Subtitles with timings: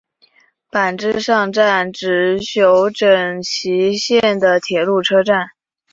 [0.71, 5.51] 坂之上站指宿枕崎线的铁路车站。